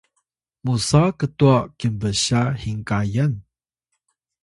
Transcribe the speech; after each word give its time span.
musa 0.65 1.03
ktwa 1.19 1.55
kinbsya 1.77 2.41
hinkayan? 2.61 3.33